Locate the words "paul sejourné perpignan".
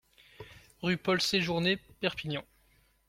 0.97-2.43